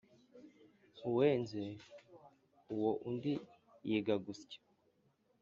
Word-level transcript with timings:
Uwenze 1.09 1.63
uwo 2.73 2.91
undi 3.09 3.33
yiga 3.87 4.15
gusya. 4.25 4.59